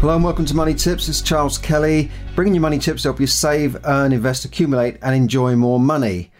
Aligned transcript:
Hello 0.00 0.14
and 0.14 0.24
welcome 0.24 0.46
to 0.46 0.56
Money 0.56 0.72
Tips. 0.72 1.10
It's 1.10 1.20
Charles 1.20 1.58
Kelly, 1.58 2.10
bringing 2.34 2.54
you 2.54 2.60
money 2.62 2.78
tips 2.78 3.02
to 3.02 3.08
help 3.08 3.20
you 3.20 3.26
save, 3.26 3.76
earn, 3.84 4.14
invest, 4.14 4.46
accumulate, 4.46 4.96
and 5.02 5.14
enjoy 5.14 5.56
more 5.56 5.78
money. 5.78 6.30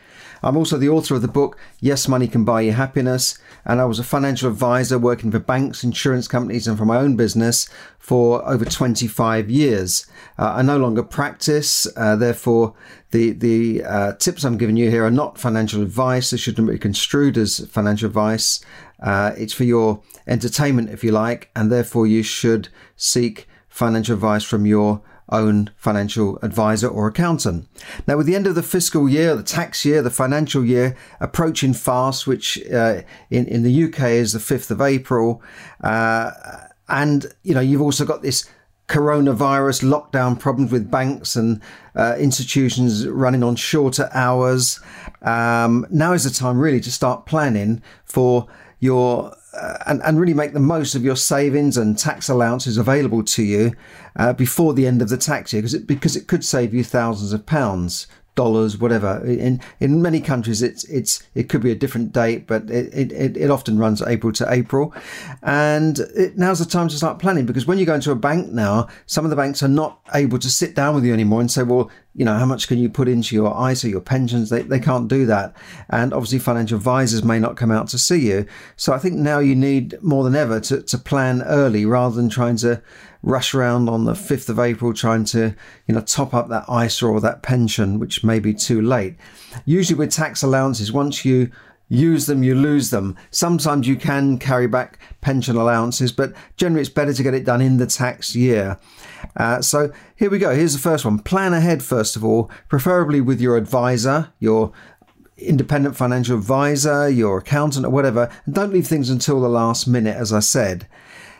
I'm 0.42 0.56
also 0.56 0.78
the 0.78 0.88
author 0.88 1.14
of 1.14 1.20
the 1.20 1.28
book 1.28 1.58
Yes, 1.78 2.08
Money 2.08 2.26
Can 2.26 2.42
Buy 2.42 2.62
You 2.62 2.72
Happiness, 2.72 3.38
and 3.66 3.78
I 3.78 3.84
was 3.84 3.98
a 3.98 4.02
financial 4.02 4.48
advisor 4.48 4.98
working 4.98 5.30
for 5.30 5.40
banks, 5.40 5.84
insurance 5.84 6.26
companies, 6.26 6.66
and 6.66 6.78
for 6.78 6.86
my 6.86 6.96
own 6.96 7.16
business 7.16 7.68
for 7.98 8.42
over 8.48 8.64
25 8.64 9.50
years. 9.50 10.06
Uh, 10.38 10.54
I 10.56 10.62
no 10.62 10.78
longer 10.78 11.02
practice, 11.02 11.86
uh, 11.98 12.16
therefore, 12.16 12.74
the 13.10 13.32
the 13.32 13.84
uh, 13.84 14.12
tips 14.14 14.42
I'm 14.42 14.56
giving 14.56 14.78
you 14.78 14.88
here 14.88 15.04
are 15.04 15.10
not 15.10 15.36
financial 15.36 15.82
advice. 15.82 16.30
They 16.30 16.38
shouldn't 16.38 16.66
be 16.66 16.78
construed 16.78 17.36
as 17.36 17.66
financial 17.66 18.06
advice. 18.06 18.64
Uh, 19.02 19.32
it's 19.36 19.52
for 19.52 19.64
your 19.64 20.02
entertainment, 20.26 20.88
if 20.88 21.04
you 21.04 21.12
like, 21.12 21.50
and 21.54 21.70
therefore 21.70 22.06
you 22.06 22.22
should 22.22 22.70
seek 22.96 23.46
financial 23.70 24.14
advice 24.14 24.44
from 24.44 24.66
your 24.66 25.00
own 25.30 25.70
financial 25.76 26.38
advisor 26.42 26.88
or 26.88 27.06
accountant. 27.06 27.68
Now, 28.06 28.16
with 28.16 28.26
the 28.26 28.34
end 28.34 28.46
of 28.46 28.56
the 28.56 28.62
fiscal 28.62 29.08
year, 29.08 29.36
the 29.36 29.42
tax 29.42 29.84
year, 29.84 30.02
the 30.02 30.10
financial 30.10 30.64
year 30.64 30.96
approaching 31.20 31.72
fast, 31.72 32.26
which 32.26 32.60
uh, 32.68 33.02
in, 33.30 33.46
in 33.46 33.62
the 33.62 33.84
UK 33.84 34.00
is 34.10 34.32
the 34.32 34.38
5th 34.38 34.70
of 34.70 34.80
April, 34.80 35.42
uh, 35.82 36.32
and 36.88 37.32
you 37.42 37.54
know, 37.54 37.60
you've 37.60 37.80
also 37.80 38.04
got 38.04 38.22
this 38.22 38.50
coronavirus 38.88 39.84
lockdown 39.84 40.36
problems 40.36 40.72
with 40.72 40.90
banks 40.90 41.36
and 41.36 41.62
uh, 41.94 42.16
institutions 42.18 43.06
running 43.06 43.44
on 43.44 43.54
shorter 43.54 44.10
hours. 44.12 44.80
Um, 45.22 45.86
now 45.90 46.12
is 46.12 46.24
the 46.24 46.30
time 46.30 46.58
really 46.58 46.80
to 46.80 46.90
start 46.90 47.24
planning 47.24 47.82
for 48.04 48.48
your 48.80 49.32
uh, 49.52 49.78
and, 49.86 50.00
and 50.02 50.20
really 50.20 50.34
make 50.34 50.52
the 50.52 50.60
most 50.60 50.94
of 50.94 51.02
your 51.02 51.16
savings 51.16 51.76
and 51.76 51.98
tax 51.98 52.28
allowances 52.28 52.76
available 52.76 53.22
to 53.22 53.42
you 53.42 53.72
uh, 54.16 54.32
before 54.32 54.74
the 54.74 54.86
end 54.86 55.02
of 55.02 55.08
the 55.08 55.16
tax 55.16 55.52
year 55.52 55.62
because 55.62 55.74
it, 55.74 55.86
because 55.86 56.16
it 56.16 56.28
could 56.28 56.44
save 56.44 56.72
you 56.72 56.84
thousands 56.84 57.32
of 57.32 57.44
pounds 57.46 58.06
dollars, 58.34 58.78
whatever. 58.78 59.22
In 59.26 59.60
in 59.80 60.00
many 60.02 60.20
countries, 60.20 60.62
it's 60.62 60.84
it's 60.84 61.22
it 61.34 61.48
could 61.48 61.60
be 61.60 61.70
a 61.70 61.74
different 61.74 62.12
date, 62.12 62.46
but 62.46 62.70
it 62.70 63.12
it, 63.12 63.36
it 63.36 63.50
often 63.50 63.78
runs 63.78 64.00
April 64.02 64.32
to 64.34 64.50
April, 64.50 64.94
and 65.42 65.98
it, 66.16 66.38
now's 66.38 66.58
the 66.58 66.64
time 66.64 66.88
to 66.88 66.96
start 66.96 67.18
planning 67.18 67.46
because 67.46 67.66
when 67.66 67.78
you 67.78 67.86
go 67.86 67.94
into 67.94 68.10
a 68.10 68.16
bank 68.16 68.50
now, 68.50 68.88
some 69.06 69.24
of 69.24 69.30
the 69.30 69.36
banks 69.36 69.62
are 69.62 69.68
not 69.68 70.00
able 70.14 70.38
to 70.38 70.50
sit 70.50 70.74
down 70.74 70.94
with 70.94 71.04
you 71.04 71.12
anymore 71.12 71.40
and 71.40 71.50
say, 71.50 71.62
well, 71.62 71.90
you 72.14 72.24
know, 72.24 72.34
how 72.34 72.46
much 72.46 72.66
can 72.66 72.78
you 72.78 72.88
put 72.88 73.08
into 73.08 73.36
your 73.36 73.70
ISA, 73.70 73.88
your 73.88 74.00
pensions? 74.00 74.50
They, 74.50 74.62
they 74.62 74.80
can't 74.80 75.06
do 75.06 75.26
that. 75.26 75.54
And 75.88 76.12
obviously, 76.12 76.40
financial 76.40 76.76
advisors 76.76 77.22
may 77.22 77.38
not 77.38 77.56
come 77.56 77.70
out 77.70 77.88
to 77.88 77.98
see 77.98 78.28
you. 78.28 78.46
So 78.76 78.92
I 78.92 78.98
think 78.98 79.16
now 79.16 79.38
you 79.38 79.54
need 79.54 80.00
more 80.02 80.24
than 80.24 80.34
ever 80.34 80.58
to, 80.60 80.82
to 80.82 80.98
plan 80.98 81.42
early 81.42 81.86
rather 81.86 82.16
than 82.16 82.28
trying 82.28 82.56
to 82.56 82.82
rush 83.22 83.54
around 83.54 83.88
on 83.88 84.04
the 84.04 84.12
5th 84.12 84.48
of 84.48 84.58
April 84.58 84.92
trying 84.92 85.24
to, 85.26 85.54
you 85.86 85.94
know, 85.94 86.00
top 86.00 86.34
up 86.34 86.48
that 86.48 86.64
ISA 86.68 87.06
or 87.06 87.20
that 87.20 87.42
pension, 87.42 87.98
which 87.98 88.24
may 88.24 88.40
be 88.40 88.54
too 88.54 88.80
late. 88.82 89.16
Usually 89.64 89.96
with 89.96 90.10
tax 90.10 90.42
allowances, 90.42 90.90
once 90.90 91.24
you 91.24 91.50
use 91.90 92.24
them, 92.26 92.42
you 92.42 92.54
lose 92.54 92.88
them. 92.88 93.16
Sometimes 93.30 93.86
you 93.86 93.96
can 93.96 94.38
carry 94.38 94.66
back 94.66 94.98
pension 95.20 95.56
allowances, 95.56 96.12
but 96.12 96.32
generally 96.56 96.80
it's 96.80 96.88
better 96.88 97.12
to 97.12 97.22
get 97.22 97.34
it 97.34 97.44
done 97.44 97.60
in 97.60 97.76
the 97.76 97.86
tax 97.86 98.34
year. 98.34 98.78
Uh, 99.36 99.60
so 99.60 99.92
here 100.16 100.30
we 100.30 100.38
go. 100.38 100.54
Here's 100.54 100.72
the 100.72 100.78
first 100.78 101.04
one. 101.04 101.18
Plan 101.18 101.52
ahead, 101.52 101.82
first 101.82 102.16
of 102.16 102.24
all, 102.24 102.50
preferably 102.68 103.20
with 103.20 103.40
your 103.40 103.56
advisor, 103.56 104.32
your 104.38 104.72
independent 105.36 105.96
financial 105.96 106.38
advisor, 106.38 107.08
your 107.08 107.38
accountant, 107.38 107.84
or 107.84 107.90
whatever, 107.90 108.30
and 108.46 108.54
don't 108.54 108.72
leave 108.72 108.86
things 108.86 109.10
until 109.10 109.40
the 109.40 109.48
last 109.48 109.86
minute, 109.86 110.16
as 110.16 110.32
I 110.32 110.40
said. 110.40 110.86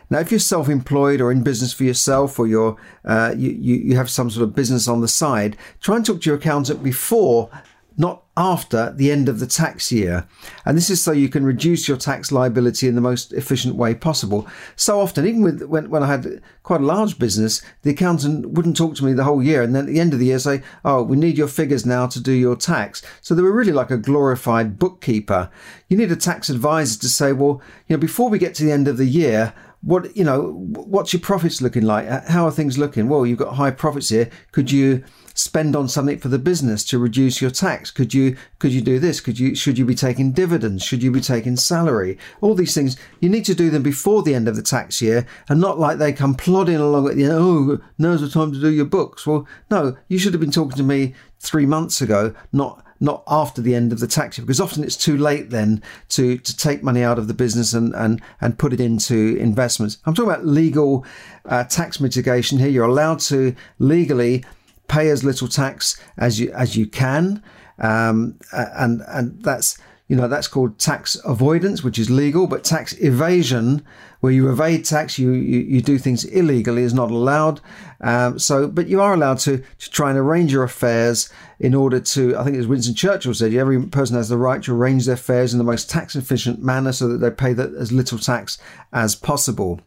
Now, 0.09 0.19
if 0.19 0.29
you're 0.29 0.41
self-employed 0.41 1.21
or 1.21 1.31
in 1.31 1.41
business 1.41 1.71
for 1.71 1.85
yourself, 1.85 2.37
or 2.37 2.45
you're 2.45 2.75
uh, 3.05 3.33
you, 3.37 3.51
you 3.51 3.75
you 3.75 3.95
have 3.95 4.09
some 4.09 4.29
sort 4.29 4.43
of 4.43 4.53
business 4.53 4.89
on 4.89 4.99
the 4.99 5.07
side, 5.07 5.55
try 5.79 5.95
and 5.95 6.05
talk 6.05 6.21
to 6.21 6.29
your 6.29 6.37
accountant 6.37 6.83
before, 6.83 7.49
not 7.95 8.20
after 8.37 8.93
the 8.93 9.11
end 9.11 9.27
of 9.27 9.39
the 9.39 9.47
tax 9.47 9.91
year. 9.91 10.25
And 10.65 10.77
this 10.77 10.89
is 10.89 11.03
so 11.03 11.11
you 11.11 11.27
can 11.27 11.43
reduce 11.43 11.87
your 11.87 11.97
tax 11.97 12.31
liability 12.31 12.87
in 12.87 12.95
the 12.95 13.01
most 13.01 13.33
efficient 13.33 13.75
way 13.75 13.93
possible. 13.93 14.47
So 14.75 15.01
often, 15.01 15.27
even 15.27 15.41
with 15.41 15.63
when, 15.63 15.89
when 15.89 16.01
I 16.01 16.07
had 16.07 16.41
quite 16.63 16.81
a 16.81 16.85
large 16.85 17.19
business, 17.19 17.61
the 17.81 17.91
accountant 17.91 18.51
wouldn't 18.51 18.77
talk 18.77 18.95
to 18.95 19.05
me 19.05 19.13
the 19.13 19.25
whole 19.25 19.43
year. 19.43 19.61
And 19.61 19.75
then 19.75 19.83
at 19.83 19.89
the 19.89 19.99
end 19.99 20.13
of 20.13 20.19
the 20.19 20.27
year 20.27 20.39
say, 20.39 20.63
oh, 20.85 21.03
we 21.03 21.17
need 21.17 21.37
your 21.37 21.49
figures 21.49 21.85
now 21.85 22.07
to 22.07 22.21
do 22.21 22.31
your 22.31 22.55
tax. 22.55 23.01
So 23.21 23.35
they 23.35 23.41
were 23.41 23.51
really 23.51 23.73
like 23.73 23.91
a 23.91 23.97
glorified 23.97 24.79
bookkeeper. 24.79 25.49
You 25.89 25.97
need 25.97 26.11
a 26.11 26.15
tax 26.15 26.49
advisor 26.49 26.99
to 26.99 27.09
say, 27.09 27.33
well, 27.33 27.61
you 27.87 27.97
know, 27.97 27.99
before 27.99 28.29
we 28.29 28.39
get 28.39 28.55
to 28.55 28.63
the 28.63 28.71
end 28.71 28.87
of 28.87 28.97
the 28.97 29.05
year, 29.05 29.53
what 29.81 30.15
you 30.15 30.23
know 30.23 30.51
what's 30.51 31.13
your 31.13 31.21
profits 31.21 31.61
looking 31.61 31.83
like? 31.83 32.09
Uh, 32.09 32.21
how 32.27 32.45
are 32.45 32.51
things 32.51 32.77
looking? 32.77 33.09
Well 33.09 33.25
you've 33.25 33.39
got 33.39 33.55
high 33.55 33.71
profits 33.71 34.09
here. 34.09 34.29
Could 34.51 34.71
you 34.71 35.03
spend 35.33 35.75
on 35.75 35.87
something 35.87 36.19
for 36.19 36.27
the 36.27 36.37
business 36.37 36.83
to 36.85 36.99
reduce 36.99 37.41
your 37.41 37.49
tax? 37.51 37.89
Could 37.89 38.13
you 38.13 38.37
could 38.59 38.71
you 38.71 38.81
do 38.81 38.99
this? 38.99 39.19
Could 39.19 39.39
you 39.39 39.55
should 39.55 39.77
you 39.77 39.85
be 39.85 39.95
taking 39.95 40.33
dividends? 40.33 40.83
Should 40.83 41.01
you 41.01 41.11
be 41.11 41.21
taking 41.21 41.55
salary? 41.57 42.17
All 42.41 42.53
these 42.53 42.75
things 42.75 42.95
you 43.19 43.29
need 43.29 43.45
to 43.45 43.55
do 43.55 43.69
them 43.69 43.81
before 43.81 44.21
the 44.21 44.35
end 44.35 44.47
of 44.47 44.55
the 44.55 44.61
tax 44.61 45.01
year 45.01 45.25
and 45.49 45.59
not 45.59 45.79
like 45.79 45.97
they 45.97 46.13
come 46.13 46.35
plodding 46.35 46.75
along 46.75 47.09
at 47.09 47.15
the 47.15 47.23
end. 47.23 47.33
Oh 47.33 47.79
now's 47.97 48.21
the 48.21 48.29
time 48.29 48.51
to 48.51 48.61
do 48.61 48.69
your 48.69 48.85
books. 48.85 49.25
Well 49.25 49.47
no 49.71 49.97
you 50.07 50.19
should 50.19 50.33
have 50.33 50.41
been 50.41 50.51
talking 50.51 50.77
to 50.77 50.83
me 50.83 51.15
three 51.39 51.65
months 51.65 52.01
ago 52.01 52.35
not 52.51 52.85
not 53.01 53.23
after 53.27 53.61
the 53.61 53.75
end 53.75 53.91
of 53.91 53.99
the 53.99 54.07
tax 54.07 54.37
year, 54.37 54.45
because 54.45 54.61
often 54.61 54.83
it's 54.83 54.95
too 54.95 55.17
late 55.17 55.49
then 55.49 55.83
to, 56.07 56.37
to 56.37 56.55
take 56.55 56.83
money 56.83 57.03
out 57.03 57.19
of 57.19 57.27
the 57.27 57.33
business 57.33 57.73
and, 57.73 57.93
and, 57.95 58.21
and 58.39 58.57
put 58.57 58.71
it 58.71 58.79
into 58.79 59.35
investments. 59.37 59.97
I'm 60.05 60.13
talking 60.13 60.31
about 60.31 60.45
legal 60.45 61.05
uh, 61.45 61.65
tax 61.65 61.99
mitigation 61.99 62.59
here. 62.59 62.69
You're 62.69 62.85
allowed 62.85 63.19
to 63.21 63.55
legally 63.79 64.45
pay 64.87 65.09
as 65.09 65.23
little 65.23 65.47
tax 65.47 66.01
as 66.17 66.39
you 66.39 66.51
as 66.53 66.75
you 66.75 66.85
can, 66.85 67.41
um, 67.79 68.37
and 68.51 69.01
and 69.07 69.41
that's 69.43 69.77
you 70.11 70.17
know 70.17 70.27
that's 70.27 70.49
called 70.49 70.77
tax 70.77 71.15
avoidance, 71.23 71.85
which 71.85 71.97
is 71.97 72.09
legal, 72.09 72.45
but 72.45 72.65
tax 72.65 72.91
evasion 72.99 73.81
where 74.19 74.33
you 74.33 74.51
evade 74.51 74.83
tax, 74.83 75.17
you, 75.17 75.31
you, 75.31 75.59
you 75.59 75.81
do 75.81 75.97
things 75.97 76.25
illegally 76.25 76.83
is 76.83 76.93
not 76.93 77.09
allowed. 77.09 77.61
Um, 78.01 78.37
so, 78.37 78.67
but 78.67 78.89
you 78.89 79.01
are 79.01 79.13
allowed 79.13 79.39
to, 79.39 79.63
to 79.79 79.89
try 79.89 80.09
and 80.09 80.19
arrange 80.19 80.51
your 80.51 80.63
affairs 80.63 81.31
in 81.61 81.73
order 81.73 82.01
to, 82.01 82.37
I 82.37 82.43
think 82.43 82.57
as 82.57 82.67
Winston 82.67 82.93
Churchill 82.93 83.33
said, 83.33 83.53
every 83.53 83.81
person 83.87 84.17
has 84.17 84.27
the 84.27 84.37
right 84.37 84.61
to 84.63 84.75
arrange 84.75 85.05
their 85.05 85.13
affairs 85.13 85.53
in 85.53 85.59
the 85.59 85.63
most 85.63 85.89
tax 85.89 86.13
efficient 86.17 86.61
manner 86.61 86.91
so 86.91 87.07
that 87.07 87.19
they 87.19 87.31
pay 87.31 87.53
the, 87.53 87.73
as 87.79 87.93
little 87.93 88.19
tax 88.19 88.57
as 88.91 89.15
possible. 89.15 89.79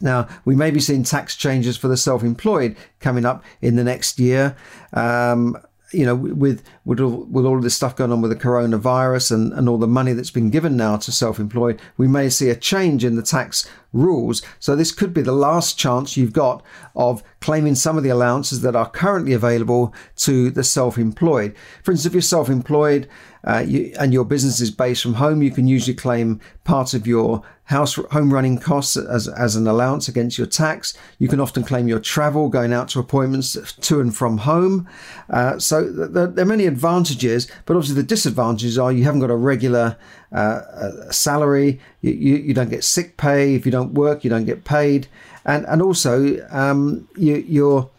Now, 0.00 0.28
we 0.44 0.54
may 0.54 0.70
be 0.70 0.78
seeing 0.78 1.02
tax 1.02 1.34
changes 1.34 1.76
for 1.76 1.88
the 1.88 1.96
self 1.96 2.22
employed 2.22 2.76
coming 3.00 3.26
up 3.26 3.42
in 3.60 3.74
the 3.74 3.82
next 3.82 4.20
year. 4.20 4.56
Um, 4.92 5.56
you 5.92 6.06
know, 6.06 6.14
with 6.14 6.62
with 6.84 7.00
all, 7.00 7.24
with 7.24 7.44
all 7.44 7.56
of 7.56 7.62
this 7.62 7.74
stuff 7.74 7.96
going 7.96 8.12
on 8.12 8.20
with 8.20 8.30
the 8.30 8.36
coronavirus 8.36 9.32
and, 9.32 9.52
and 9.52 9.68
all 9.68 9.78
the 9.78 9.86
money 9.86 10.12
that's 10.12 10.30
been 10.30 10.50
given 10.50 10.76
now 10.76 10.96
to 10.96 11.12
self-employed, 11.12 11.80
we 11.96 12.08
may 12.08 12.28
see 12.28 12.48
a 12.48 12.56
change 12.56 13.04
in 13.04 13.16
the 13.16 13.22
tax 13.22 13.68
rules. 13.92 14.42
So 14.58 14.76
this 14.76 14.92
could 14.92 15.12
be 15.12 15.22
the 15.22 15.32
last 15.32 15.78
chance 15.78 16.16
you've 16.16 16.32
got 16.32 16.62
of 16.94 17.22
claiming 17.40 17.74
some 17.74 17.96
of 17.96 18.02
the 18.02 18.10
allowances 18.10 18.60
that 18.62 18.76
are 18.76 18.88
currently 18.88 19.32
available 19.32 19.94
to 20.16 20.50
the 20.50 20.64
self-employed. 20.64 21.56
For 21.82 21.90
instance, 21.90 22.06
if 22.06 22.12
you're 22.12 22.22
self-employed 22.22 23.08
uh, 23.44 23.64
you, 23.66 23.92
and 23.98 24.12
your 24.12 24.24
business 24.24 24.60
is 24.60 24.70
based 24.70 25.02
from 25.02 25.14
home, 25.14 25.42
you 25.42 25.50
can 25.50 25.66
usually 25.66 25.94
claim 25.94 26.40
part 26.64 26.92
of 26.92 27.06
your 27.06 27.42
house 27.64 27.94
home 27.94 28.34
running 28.34 28.58
costs 28.58 28.96
as, 28.96 29.28
as 29.28 29.56
an 29.56 29.66
allowance 29.66 30.08
against 30.08 30.36
your 30.36 30.46
tax. 30.46 30.92
You 31.18 31.28
can 31.28 31.40
often 31.40 31.62
claim 31.62 31.88
your 31.88 32.00
travel 32.00 32.48
going 32.48 32.72
out 32.72 32.88
to 32.88 32.98
appointments 32.98 33.56
to 33.72 34.00
and 34.00 34.14
from 34.14 34.38
home. 34.38 34.88
Uh, 35.30 35.58
so 35.58 35.90
there, 35.90 36.26
there, 36.26 36.42
are 36.42 36.48
many 36.48 36.66
advantages, 36.66 37.50
but 37.64 37.76
obviously 37.76 37.96
the 37.96 38.06
disadvantages 38.06 38.76
are 38.76 38.92
you 38.92 39.04
haven't 39.04 39.20
got 39.20 39.30
a 39.30 39.36
regular 39.36 39.96
uh, 40.32 41.10
salary, 41.10 41.80
you, 42.02 42.12
you, 42.12 42.36
you, 42.36 42.54
don't 42.54 42.70
get 42.70 42.84
sick 42.84 43.16
pay. 43.16 43.54
If 43.54 43.66
you 43.66 43.72
don't 43.72 43.94
work, 43.94 44.22
you 44.22 44.30
don't 44.30 44.44
get 44.44 44.64
paid. 44.64 45.08
And, 45.44 45.66
and 45.66 45.82
also, 45.82 46.46
um, 46.50 47.08
you, 47.16 47.44
you're 47.48 47.90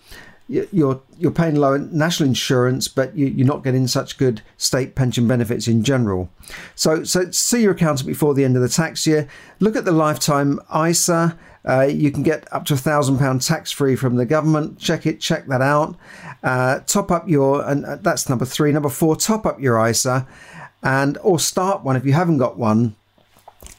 you're 0.52 1.02
you're 1.18 1.32
paying 1.32 1.56
lower 1.56 1.78
national 1.78 2.28
insurance, 2.28 2.88
but 2.88 3.16
you, 3.16 3.28
are 3.44 3.48
not 3.48 3.64
getting 3.64 3.88
such 3.88 4.18
good 4.18 4.42
state 4.58 4.96
pension 4.96 5.28
benefits 5.28 5.68
in 5.68 5.84
general. 5.84 6.30
So 6.76 7.04
so 7.04 7.32
see 7.32 7.62
your 7.62 7.72
accountant 7.72 8.08
before 8.08 8.34
the 8.34 8.44
end 8.44 8.56
of 8.56 8.62
the 8.62 8.70
tax 8.70 9.08
year. 9.08 9.28
Look 9.60 9.76
at 9.76 9.86
the 9.86 9.92
lifetime 9.92 10.60
ISA. 10.76 11.38
Uh, 11.64 11.82
you 11.82 12.12
can 12.12 12.24
get 12.24 12.52
up 12.52 12.66
to 12.66 12.74
a 12.74 12.78
thousand 12.78 13.20
pound 13.20 13.42
tax 13.42 13.72
free 13.72 13.96
from 13.96 14.16
the 14.16 14.26
government. 14.26 14.80
Check 14.80 15.06
it, 15.06 15.22
check 15.22 15.46
that 15.48 15.62
out. 15.62 15.96
Uh, 16.44 16.80
top 16.88 17.12
up 17.12 17.30
your, 17.30 17.64
and 17.64 17.86
uh, 17.86 17.98
that's 17.98 18.28
number 18.28 18.46
three. 18.46 18.72
Number 18.72 18.90
four, 18.90 19.16
top 19.16 19.46
up 19.46 19.62
your 19.62 19.88
ISA, 19.88 20.28
and 20.84 21.18
or 21.22 21.40
start 21.40 21.84
one 21.84 21.96
if 21.96 22.06
you 22.06 22.14
haven't 22.14 22.38
got 22.38 22.58
one 22.58 22.96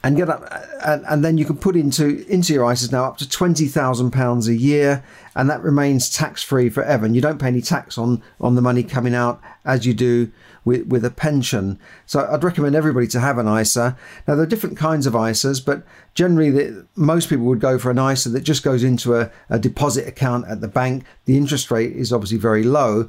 and 0.05 0.17
get 0.17 0.29
up, 0.29 0.43
and, 0.85 1.05
and 1.07 1.25
then 1.25 1.39
you 1.39 1.45
can 1.45 1.57
put 1.57 1.77
into 1.77 2.27
into 2.29 2.53
your 2.53 2.67
ISAs 2.67 2.93
now 2.93 3.05
up 3.05 3.19
to 3.19 3.29
twenty 3.29 3.69
thousand 3.69 4.11
pounds 4.11 4.49
a 4.49 4.55
year, 4.55 5.05
and 5.35 5.49
that 5.49 5.63
remains 5.63 6.11
tax 6.11 6.43
free 6.43 6.69
forever. 6.69 7.07
And 7.07 7.15
you 7.15 7.21
don't 7.21 7.39
pay 7.39 7.49
any 7.49 7.63
tax 7.63 7.97
on 7.99 8.23
on 8.41 8.55
the 8.55 8.63
money 8.63 8.83
coming 8.83 9.15
out 9.15 9.41
as 9.65 9.87
you 9.87 9.95
do 9.95 10.31
with 10.65 10.87
with 10.87 11.05
a 11.05 11.11
pension. 11.11 11.79
So 12.07 12.29
I'd 12.31 12.45
recommend 12.45 12.75
everybody 12.75 13.07
to 13.09 13.21
have 13.21 13.39
an 13.39 13.49
ISA. 13.49 13.97
Now 14.27 14.35
there 14.35 14.45
are 14.45 14.47
different 14.47 14.77
kinds 14.77 15.07
of 15.07 15.15
ISAs, 15.15 15.65
but 15.65 15.85
generally 16.15 16.51
the, 16.51 16.87
most 16.97 17.29
people 17.29 17.47
would 17.47 17.61
go 17.61 17.79
for 17.79 17.91
an 17.91 17.99
ISA 17.99 18.31
that 18.31 18.43
just 18.43 18.63
goes 18.63 18.85
into 18.85 19.17
a, 19.17 19.31
a 19.49 19.59
deposit 19.59 20.07
account 20.07 20.47
at 20.49 20.61
the 20.61 20.69
bank. 20.69 21.05
The 21.25 21.37
interest 21.37 21.71
rate 21.71 21.93
is 21.93 22.13
obviously 22.13 22.39
very 22.39 22.63
low, 22.63 23.09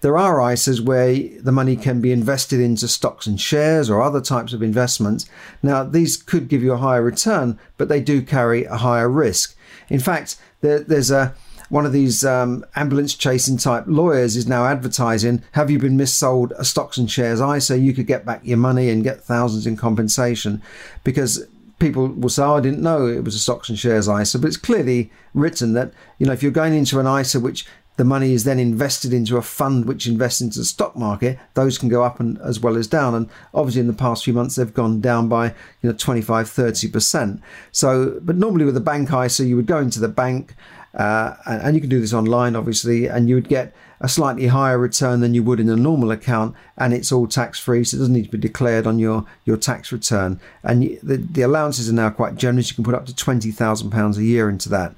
there 0.00 0.18
are 0.18 0.36
ISAs 0.36 0.80
where 0.80 1.14
the 1.40 1.52
money 1.52 1.76
can 1.76 2.00
be 2.00 2.12
invested 2.12 2.60
into 2.60 2.88
stocks 2.88 3.26
and 3.26 3.40
shares 3.40 3.88
or 3.88 4.02
other 4.02 4.20
types 4.20 4.52
of 4.52 4.62
investments. 4.62 5.26
Now, 5.62 5.84
these 5.84 6.16
could 6.16 6.48
give 6.48 6.62
you 6.62 6.72
a 6.72 6.78
higher 6.78 7.02
return, 7.02 7.58
but 7.76 7.88
they 7.88 8.00
do 8.00 8.22
carry 8.22 8.64
a 8.64 8.76
higher 8.76 9.08
risk. 9.08 9.56
In 9.88 10.00
fact, 10.00 10.36
there, 10.60 10.80
there's 10.80 11.10
a 11.10 11.34
one 11.74 11.84
of 11.84 11.92
these 11.92 12.24
um, 12.24 12.64
ambulance 12.76 13.16
chasing 13.16 13.56
type 13.56 13.82
lawyers 13.88 14.36
is 14.36 14.46
now 14.46 14.64
advertising 14.64 15.42
have 15.52 15.72
you 15.72 15.76
been 15.76 15.98
missold 15.98 16.52
a 16.52 16.64
stocks 16.64 16.96
and 16.98 17.10
shares 17.10 17.40
ISA 17.40 17.76
you 17.76 17.92
could 17.92 18.06
get 18.06 18.24
back 18.24 18.40
your 18.44 18.58
money 18.58 18.90
and 18.90 19.02
get 19.02 19.20
thousands 19.20 19.66
in 19.66 19.76
compensation 19.76 20.62
because 21.02 21.44
people 21.80 22.06
will 22.06 22.28
say 22.28 22.44
oh, 22.44 22.58
I 22.58 22.60
didn't 22.60 22.80
know 22.80 23.08
it 23.08 23.24
was 23.24 23.34
a 23.34 23.40
stocks 23.40 23.68
and 23.68 23.76
shares 23.76 24.08
ISA 24.08 24.38
but 24.38 24.46
it's 24.46 24.56
clearly 24.56 25.10
written 25.34 25.72
that 25.72 25.92
you 26.20 26.26
know 26.26 26.32
if 26.32 26.44
you're 26.44 26.52
going 26.52 26.74
into 26.74 27.00
an 27.00 27.08
ISA 27.20 27.40
which 27.40 27.66
the 27.96 28.04
money 28.04 28.32
is 28.32 28.44
then 28.44 28.60
invested 28.60 29.12
into 29.12 29.36
a 29.36 29.42
fund 29.42 29.86
which 29.86 30.06
invests 30.06 30.40
into 30.40 30.58
the 30.58 30.64
stock 30.64 30.96
market, 30.96 31.38
those 31.54 31.78
can 31.78 31.88
go 31.88 32.02
up 32.02 32.18
and 32.18 32.38
as 32.38 32.58
well 32.58 32.76
as 32.76 32.88
down. 32.88 33.14
And 33.14 33.28
obviously, 33.54 33.82
in 33.82 33.86
the 33.86 33.92
past 33.92 34.24
few 34.24 34.32
months, 34.32 34.56
they've 34.56 34.74
gone 34.74 35.00
down 35.00 35.28
by 35.28 35.54
you 35.80 35.90
know 35.90 35.92
25, 35.92 36.50
30 36.50 36.90
percent. 36.90 37.40
So, 37.70 38.18
but 38.20 38.34
normally 38.34 38.64
with 38.64 38.76
a 38.76 38.80
bank 38.80 39.12
ISA, 39.12 39.44
you 39.44 39.54
would 39.54 39.66
go 39.66 39.78
into 39.78 40.00
the 40.00 40.08
bank, 40.08 40.56
uh, 40.94 41.34
and, 41.46 41.62
and 41.62 41.74
you 41.74 41.80
can 41.80 41.90
do 41.90 42.00
this 42.00 42.12
online, 42.12 42.56
obviously, 42.56 43.06
and 43.06 43.28
you 43.28 43.34
would 43.34 43.48
get 43.48 43.74
a 44.00 44.08
slightly 44.08 44.48
higher 44.48 44.78
return 44.78 45.20
than 45.20 45.34
you 45.34 45.42
would 45.42 45.60
in 45.60 45.68
a 45.68 45.76
normal 45.76 46.10
account, 46.10 46.54
and 46.76 46.92
it's 46.92 47.10
all 47.10 47.26
tax 47.26 47.58
free, 47.58 47.84
so 47.84 47.96
it 47.96 48.00
doesn't 48.00 48.12
need 48.12 48.24
to 48.24 48.30
be 48.30 48.38
declared 48.38 48.86
on 48.86 48.98
your 48.98 49.24
your 49.44 49.56
tax 49.56 49.92
return. 49.92 50.40
And 50.62 50.98
the, 51.02 51.16
the 51.16 51.42
allowances 51.42 51.88
are 51.88 51.94
now 51.94 52.10
quite 52.10 52.36
generous; 52.36 52.70
you 52.70 52.74
can 52.74 52.84
put 52.84 52.94
up 52.94 53.06
to 53.06 53.14
twenty 53.14 53.50
thousand 53.50 53.90
pounds 53.90 54.18
a 54.18 54.24
year 54.24 54.48
into 54.48 54.68
that. 54.70 54.94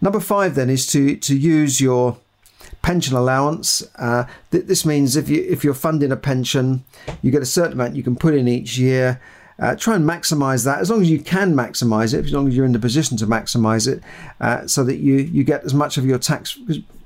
Number 0.00 0.20
five 0.20 0.54
then 0.54 0.70
is 0.70 0.86
to 0.92 1.16
to 1.16 1.36
use 1.36 1.80
your 1.80 2.16
pension 2.82 3.16
allowance. 3.16 3.82
Uh, 3.96 4.24
th- 4.50 4.64
this 4.64 4.84
means 4.84 5.16
if 5.16 5.28
you 5.28 5.44
if 5.48 5.62
you're 5.64 5.74
funding 5.74 6.12
a 6.12 6.16
pension, 6.16 6.84
you 7.22 7.30
get 7.30 7.42
a 7.42 7.46
certain 7.46 7.74
amount 7.74 7.96
you 7.96 8.02
can 8.02 8.16
put 8.16 8.34
in 8.34 8.48
each 8.48 8.78
year. 8.78 9.20
Uh, 9.60 9.76
try 9.76 9.94
and 9.94 10.08
maximize 10.08 10.64
that 10.64 10.80
as 10.80 10.90
long 10.90 11.02
as 11.02 11.10
you 11.10 11.20
can 11.20 11.54
maximize 11.54 12.14
it, 12.14 12.24
as 12.24 12.32
long 12.32 12.48
as 12.48 12.56
you're 12.56 12.64
in 12.64 12.72
the 12.72 12.78
position 12.78 13.16
to 13.18 13.26
maximize 13.26 13.86
it, 13.86 14.02
uh, 14.40 14.66
so 14.66 14.82
that 14.82 14.96
you 14.96 15.16
you 15.16 15.44
get 15.44 15.62
as 15.64 15.74
much 15.74 15.98
of 15.98 16.06
your 16.06 16.18
tax. 16.18 16.56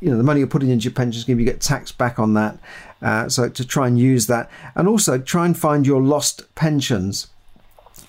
You 0.00 0.10
know, 0.10 0.16
the 0.16 0.22
money 0.22 0.40
you're 0.40 0.46
putting 0.46 0.70
into 0.70 0.84
your 0.84 0.92
pension 0.92 1.20
scheme, 1.20 1.40
you 1.40 1.44
get 1.44 1.60
tax 1.60 1.90
back 1.90 2.18
on 2.18 2.34
that. 2.34 2.58
Uh, 3.02 3.28
so 3.28 3.48
to 3.48 3.64
try 3.66 3.88
and 3.88 3.98
use 3.98 4.28
that, 4.28 4.48
and 4.76 4.86
also 4.86 5.18
try 5.18 5.46
and 5.46 5.58
find 5.58 5.86
your 5.86 6.00
lost 6.00 6.54
pensions. 6.54 7.26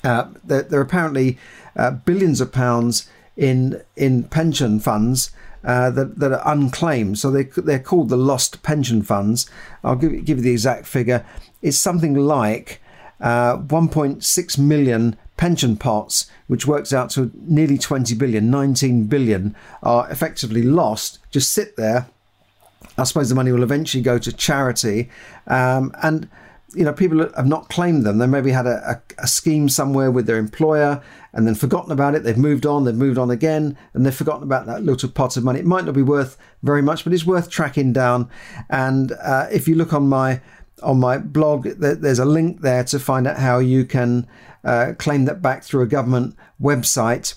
Uh, 0.04 0.28
there, 0.44 0.62
there, 0.62 0.80
are 0.80 0.84
apparently 0.84 1.40
uh, 1.76 1.92
billions 1.92 2.40
of 2.40 2.52
pounds 2.52 3.10
in 3.36 3.82
in 3.96 4.24
pension 4.24 4.80
funds 4.80 5.32
uh, 5.66 5.90
that, 5.90 6.20
that 6.20 6.32
are 6.32 6.54
unclaimed. 6.54 7.18
So 7.18 7.32
they, 7.32 7.44
they're 7.44 7.80
called 7.80 8.10
the 8.10 8.18
lost 8.18 8.62
pension 8.62 9.02
funds. 9.02 9.50
I'll 9.84 9.96
give, 9.96 10.24
give 10.24 10.38
you 10.38 10.44
the 10.44 10.52
exact 10.52 10.86
figure. 10.86 11.26
It's 11.64 11.78
something 11.78 12.14
like 12.14 12.82
uh, 13.22 13.58
1.6 13.58 14.58
million 14.58 15.18
pension 15.38 15.76
pots, 15.78 16.30
which 16.48 16.66
works 16.66 16.94
out 16.94 17.10
to 17.12 17.32
nearly 17.36 17.78
20 17.78 18.16
billion, 18.16 18.50
19 18.50 19.06
billion, 19.06 19.56
are 19.84 20.10
effectively 20.10 20.62
lost, 20.62 21.20
just 21.32 21.52
sit 21.52 21.76
there. 21.76 22.08
I 22.98 23.04
suppose 23.04 23.30
the 23.30 23.36
money 23.36 23.52
will 23.52 23.64
eventually 23.64 24.02
go 24.02 24.18
to 24.18 24.32
charity. 24.32 25.10
Um, 25.48 25.94
and 26.02 26.30
you 26.76 26.84
know, 26.84 26.94
people 26.94 27.30
have 27.36 27.48
not 27.48 27.70
claimed 27.70 28.06
them. 28.06 28.18
They 28.18 28.28
maybe 28.28 28.52
had 28.52 28.68
a, 28.68 29.02
a, 29.18 29.24
a, 29.24 29.28
scheme 29.28 29.70
somewhere 29.70 30.12
with 30.12 30.26
their 30.26 30.38
employer 30.38 31.02
and 31.34 31.48
then 31.48 31.56
forgotten 31.56 31.92
about 31.92 32.16
it. 32.16 32.24
They've 32.24 32.38
moved 32.38 32.66
on, 32.66 32.84
they've 32.84 32.94
moved 32.94 33.18
on 33.18 33.32
again, 33.32 33.78
and 33.94 34.06
they've 34.06 34.14
forgotten 34.14 34.44
about 34.44 34.66
that 34.66 34.84
little 34.84 35.10
pot 35.10 35.38
of 35.38 35.44
money. 35.44 35.60
It 35.60 35.66
might 35.66 35.86
not 35.86 35.94
be 35.94 36.02
worth 36.02 36.38
very 36.64 36.82
much, 36.82 37.06
but 37.06 37.14
it's 37.14 37.26
worth 37.26 37.50
tracking 37.50 37.94
down. 37.94 38.30
And 38.70 39.14
uh, 39.24 39.48
if 39.52 39.68
you 39.68 39.76
look 39.76 39.94
on 39.94 40.10
my 40.10 40.42
on 40.86 41.00
my 41.00 41.18
blog, 41.18 41.68
there's 41.68 42.20
a 42.20 42.26
link 42.26 42.62
there 42.62 42.84
to 42.86 43.00
find 43.00 43.28
out 43.28 43.38
how 43.38 43.60
you 43.60 43.86
can 43.86 44.28
uh, 44.64 44.94
claim 44.98 45.26
that 45.26 45.42
back 45.42 45.64
through 45.64 45.82
a 45.82 45.88
government 45.88 46.36
website 46.62 47.36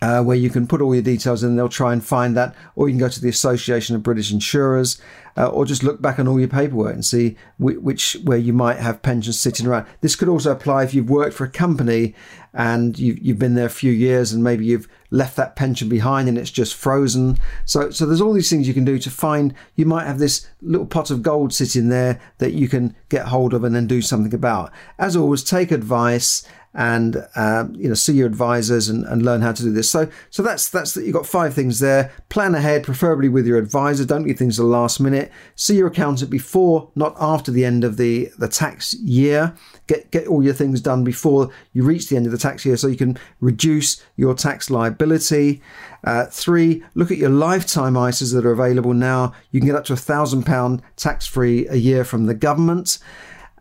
uh, 0.00 0.22
where 0.22 0.36
you 0.36 0.50
can 0.50 0.66
put 0.66 0.80
all 0.80 0.94
your 0.94 1.02
details 1.02 1.44
in, 1.44 1.56
they'll 1.56 1.68
try 1.68 1.92
and 1.92 2.04
find 2.04 2.36
that, 2.36 2.54
or 2.74 2.88
you 2.88 2.92
can 2.92 3.00
go 3.00 3.08
to 3.08 3.20
the 3.20 3.28
Association 3.28 3.94
of 3.94 4.02
British 4.02 4.32
Insurers, 4.32 5.00
uh, 5.36 5.46
or 5.46 5.64
just 5.64 5.82
look 5.82 6.02
back 6.02 6.18
on 6.18 6.28
all 6.28 6.38
your 6.38 6.48
paperwork 6.48 6.94
and 6.94 7.04
see 7.04 7.36
which, 7.58 7.78
which, 7.78 8.16
where 8.24 8.38
you 8.38 8.52
might 8.52 8.78
have 8.78 9.02
pensions 9.02 9.38
sitting 9.38 9.66
around. 9.66 9.86
This 10.00 10.16
could 10.16 10.28
also 10.28 10.50
apply 10.50 10.84
if 10.84 10.92
you've 10.92 11.08
worked 11.08 11.34
for 11.34 11.44
a 11.44 11.50
company 11.50 12.14
and 12.54 12.98
you've, 12.98 13.18
you've 13.18 13.38
been 13.38 13.54
there 13.54 13.66
a 13.66 13.70
few 13.70 13.92
years 13.92 14.32
and 14.32 14.44
maybe 14.44 14.64
you've 14.64 14.88
left 15.10 15.36
that 15.36 15.56
pension 15.56 15.88
behind 15.88 16.28
and 16.28 16.36
it's 16.36 16.50
just 16.50 16.74
frozen. 16.74 17.38
So, 17.64 17.90
so 17.90 18.06
there's 18.06 18.20
all 18.20 18.32
these 18.32 18.50
things 18.50 18.68
you 18.68 18.74
can 18.74 18.84
do 18.84 18.98
to 18.98 19.10
find. 19.10 19.54
You 19.74 19.86
might 19.86 20.06
have 20.06 20.18
this 20.18 20.46
little 20.60 20.86
pot 20.86 21.10
of 21.10 21.22
gold 21.22 21.52
sitting 21.52 21.88
there 21.88 22.20
that 22.38 22.52
you 22.52 22.68
can 22.68 22.94
get 23.08 23.26
hold 23.26 23.54
of 23.54 23.64
and 23.64 23.74
then 23.74 23.86
do 23.86 24.02
something 24.02 24.34
about. 24.34 24.72
As 24.98 25.16
always, 25.16 25.42
take 25.42 25.70
advice 25.70 26.46
and 26.74 27.26
um, 27.36 27.74
you 27.74 27.88
know 27.88 27.94
see 27.94 28.14
your 28.14 28.26
advisors 28.26 28.88
and, 28.88 29.04
and 29.04 29.22
learn 29.22 29.42
how 29.42 29.52
to 29.52 29.62
do 29.62 29.72
this. 29.72 29.90
So 29.90 30.08
so 30.30 30.42
that's 30.42 30.68
that's 30.68 30.94
that 30.94 31.04
you've 31.04 31.14
got 31.14 31.26
five 31.26 31.54
things 31.54 31.80
there. 31.80 32.12
Plan 32.28 32.54
ahead, 32.54 32.84
preferably 32.84 33.28
with 33.28 33.46
your 33.46 33.58
advisor. 33.58 34.04
Don't 34.04 34.24
leave 34.24 34.38
things 34.38 34.56
to 34.56 34.62
the 34.62 34.68
last 34.68 34.98
minute. 35.00 35.30
See 35.54 35.76
your 35.76 35.88
accountant 35.88 36.30
before, 36.30 36.90
not 36.94 37.14
after 37.20 37.50
the 37.50 37.64
end 37.64 37.84
of 37.84 37.96
the 37.96 38.30
the 38.38 38.48
tax 38.48 38.94
year. 38.94 39.54
Get 39.86 40.10
get 40.10 40.26
all 40.26 40.42
your 40.42 40.54
things 40.54 40.80
done 40.80 41.04
before 41.04 41.50
you 41.72 41.82
reach 41.82 42.08
the 42.08 42.16
end 42.16 42.26
of 42.26 42.32
the 42.32 42.38
tax 42.38 42.64
year, 42.64 42.76
so 42.76 42.86
you 42.86 42.96
can 42.96 43.18
reduce 43.40 44.02
your 44.16 44.34
tax 44.34 44.70
liability. 44.70 45.60
Uh, 46.04 46.26
three, 46.26 46.82
look 46.94 47.10
at 47.10 47.18
your 47.18 47.30
lifetime 47.30 47.94
ISAs 47.94 48.34
that 48.34 48.46
are 48.46 48.52
available 48.52 48.94
now. 48.94 49.32
You 49.50 49.60
can 49.60 49.68
get 49.68 49.76
up 49.76 49.84
to 49.84 49.92
a 49.92 49.96
thousand 49.96 50.44
pound 50.44 50.82
tax 50.96 51.26
free 51.26 51.68
a 51.68 51.76
year 51.76 52.04
from 52.04 52.26
the 52.26 52.34
government. 52.34 52.98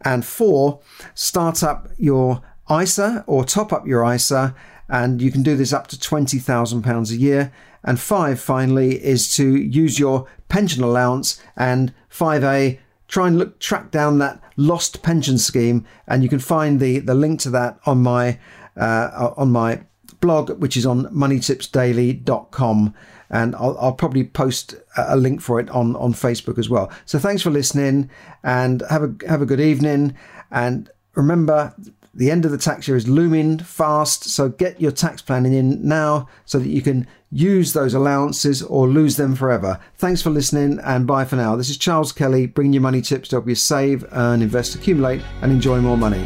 And 0.03 0.25
four, 0.25 0.80
start 1.13 1.62
up 1.62 1.88
your 1.98 2.41
ISA 2.72 3.24
or 3.28 3.44
top 3.44 3.74
up 3.74 3.88
your 3.88 4.04
ISA, 4.06 4.56
and 4.90 5.22
you 5.22 5.32
can 5.32 5.44
do 5.44 5.56
this 5.56 5.74
up 5.74 5.88
to 5.88 5.96
£20,000 5.98 7.12
a 7.12 7.16
year. 7.16 7.51
And 7.84 8.00
five, 8.00 8.40
finally, 8.40 9.04
is 9.04 9.34
to 9.36 9.56
use 9.56 9.98
your 9.98 10.28
pension 10.50 10.84
allowance. 10.84 11.42
And 11.58 11.94
5A, 12.12 12.78
try 13.08 13.28
and 13.28 13.38
look 13.38 13.60
track 13.60 13.92
down 13.92 14.20
that 14.20 14.42
lost 14.56 15.01
pension 15.01 15.38
scheme, 15.38 15.86
and 16.08 16.24
you 16.24 16.30
can 16.30 16.40
find 16.40 16.80
the, 16.80 17.00
the 17.00 17.16
link 17.16 17.40
to 17.42 17.50
that 17.51 17.80
on 17.86 18.01
my 18.01 18.40
uh, 18.78 19.34
on 19.36 19.51
my 19.51 19.82
blog, 20.22 20.51
which 20.62 20.78
is 20.78 20.86
on 20.86 21.06
moneytipsdaily.com. 21.06 22.94
And 23.30 23.56
I'll, 23.56 23.78
I'll, 23.80 23.94
probably 23.94 24.25
post 24.25 24.75
a 24.98 25.16
link 25.16 25.42
for 25.42 25.60
it 25.60 25.70
on, 25.70 25.96
on 25.96 26.13
Facebook 26.13 26.58
as 26.58 26.70
well. 26.70 26.92
So 27.06 27.18
thanks 27.18 27.42
for 27.42 27.50
listening 27.50 28.10
and 28.44 28.84
have 28.90 29.04
a 29.04 29.16
have 29.28 29.42
a 29.42 29.46
good 29.46 29.62
evening. 29.62 30.18
And 30.51 30.90
remember, 31.16 31.74
the 32.13 32.30
end 32.30 32.44
of 32.44 32.51
the 32.51 32.58
tax 32.58 32.88
year 32.88 32.98
is 32.98 33.08
looming 33.08 33.60
fast, 33.60 34.25
so 34.25 34.50
get 34.50 34.82
your 34.82 34.91
tax 34.91 35.22
planning 35.22 35.53
in 35.53 35.88
now 35.88 36.27
so 36.46 36.60
that 36.60 36.68
you 36.68 36.82
can 36.82 37.08
use 37.32 37.72
those 37.72 37.94
allowances 37.94 38.62
or 38.62 38.88
lose 38.88 39.15
them 39.15 39.34
forever. 39.34 39.80
Thanks 39.96 40.22
for 40.22 40.30
listening 40.30 40.80
and 40.84 41.08
bye 41.08 41.24
for 41.24 41.38
now. 41.38 41.56
This 41.56 41.70
is 41.70 41.77
Charles 41.77 42.12
Kelly 42.12 42.48
bringing 42.48 42.74
you 42.74 42.82
money 42.82 43.01
tips 43.01 43.30
to 43.30 43.38
help 43.38 43.48
you 43.48 43.56
save, 43.56 44.06
earn, 44.12 44.41
invest, 44.41 44.75
accumulate, 44.75 45.22
and 45.41 45.51
enjoy 45.51 45.80
more 45.80 45.98
money. 45.98 46.22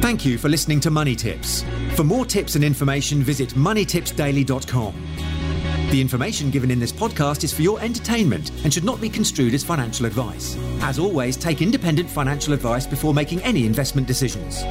Thank 0.00 0.24
you 0.24 0.36
for 0.36 0.48
listening 0.48 0.80
to 0.80 0.90
Money 0.90 1.14
Tips. 1.14 1.64
For 1.94 2.02
more 2.02 2.24
tips 2.24 2.56
and 2.56 2.64
information, 2.64 3.22
visit 3.22 3.50
moneytipsdaily.com. 3.50 4.94
The 5.90 6.00
information 6.00 6.50
given 6.50 6.70
in 6.70 6.78
this 6.78 6.92
podcast 6.92 7.44
is 7.44 7.52
for 7.52 7.62
your 7.62 7.80
entertainment 7.80 8.50
and 8.64 8.72
should 8.72 8.84
not 8.84 9.00
be 9.00 9.08
construed 9.08 9.54
as 9.54 9.62
financial 9.62 10.06
advice. 10.06 10.56
As 10.80 10.98
always, 10.98 11.36
take 11.36 11.62
independent 11.62 12.08
financial 12.08 12.54
advice 12.54 12.86
before 12.86 13.12
making 13.12 13.42
any 13.42 13.66
investment 13.66 14.06
decisions. 14.06 14.62